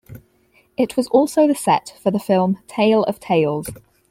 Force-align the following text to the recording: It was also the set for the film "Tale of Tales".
It 0.77 0.97
was 0.97 1.05
also 1.09 1.45
the 1.45 1.53
set 1.53 1.93
for 2.01 2.09
the 2.09 2.17
film 2.17 2.57
"Tale 2.67 3.03
of 3.03 3.19
Tales". 3.19 3.67